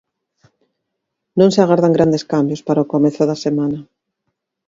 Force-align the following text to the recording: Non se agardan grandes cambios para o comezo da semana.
Non 1.39 1.49
se 1.53 1.59
agardan 1.61 1.95
grandes 1.97 2.23
cambios 2.33 2.61
para 2.67 2.83
o 2.85 2.89
comezo 2.93 3.23
da 3.29 3.37
semana. 3.45 3.79